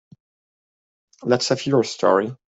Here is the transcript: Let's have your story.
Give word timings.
Let's 1.21 1.49
have 1.49 1.63
your 1.67 1.83
story. 1.83 2.35